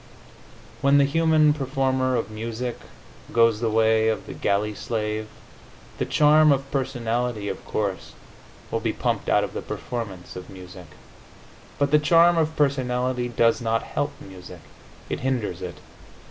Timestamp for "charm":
6.07-6.51, 11.99-12.35